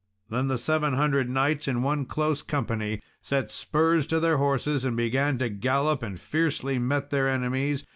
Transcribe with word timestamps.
Then 0.31 0.47
the 0.47 0.57
seven 0.57 0.95
hundred 0.95 1.29
knights, 1.29 1.67
in 1.67 1.83
one 1.83 2.05
close 2.07 2.41
company, 2.41 3.03
set 3.21 3.51
spurs 3.51 4.07
to 4.07 4.19
their 4.19 4.37
horses 4.37 4.83
and 4.83 4.97
began 4.97 5.37
to 5.37 5.47
gallop, 5.47 6.01
and 6.01 6.19
fiercely 6.19 6.79
met 6.79 7.11
their 7.11 7.29
enemies. 7.29 7.85